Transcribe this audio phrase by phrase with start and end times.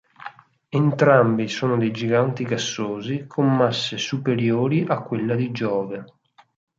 [0.71, 6.05] Entrambi sono dei giganti gassosi con masse superiori a quella di Giove.